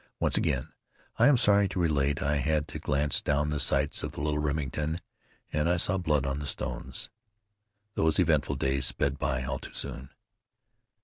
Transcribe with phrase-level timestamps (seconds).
[0.19, 0.69] Once again,
[1.19, 4.39] I am sorry to relate, I had to glance down the sights of the little
[4.39, 4.99] Remington,
[5.53, 7.11] and I saw blood on the stones.
[7.93, 10.09] Those eventful days sped by all too soon.